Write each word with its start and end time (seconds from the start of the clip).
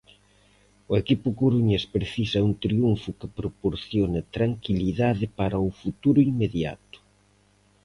O 0.91 0.93
equipo 1.01 1.27
coruñés 1.39 1.83
precisa 1.95 2.45
un 2.47 2.53
triunfo 2.63 3.09
que 3.19 3.33
proporcione 3.39 4.19
tranquilidade 4.35 5.25
para 5.39 5.65
o 5.67 5.69
futuro 5.81 6.19
inmediato. 6.31 6.97